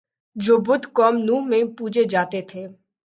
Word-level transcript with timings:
جو 0.35 0.57
بت 0.57 0.83
قوم 0.93 1.15
نوح 1.17 1.41
میں 1.45 1.63
پوجے 1.77 2.03
جاتے 2.03 2.41
تھے 2.41 2.63